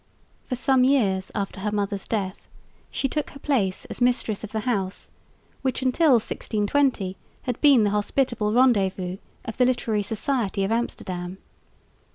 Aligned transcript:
For 0.49 0.55
some 0.55 0.83
years 0.83 1.31
after 1.35 1.59
her 1.59 1.71
mother's 1.71 2.07
death 2.07 2.47
she 2.89 3.07
took 3.07 3.29
her 3.29 3.39
place 3.39 3.85
as 3.85 4.01
mistress 4.01 4.43
of 4.43 4.51
the 4.51 4.61
house 4.61 5.11
which 5.61 5.83
until 5.83 6.13
1620 6.13 7.15
had 7.43 7.61
been 7.61 7.83
the 7.83 7.91
hospitable 7.91 8.51
rendezvous 8.51 9.17
of 9.45 9.57
the 9.57 9.65
literary 9.65 10.01
society 10.01 10.63
of 10.63 10.71
Amsterdam. 10.71 11.37